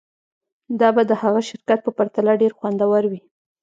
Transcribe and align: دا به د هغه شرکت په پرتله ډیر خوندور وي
دا 0.79 0.89
به 0.95 1.03
د 1.09 1.11
هغه 1.21 1.41
شرکت 1.49 1.79
په 1.83 1.91
پرتله 1.97 2.33
ډیر 2.41 2.51
خوندور 2.57 3.03
وي 3.07 3.21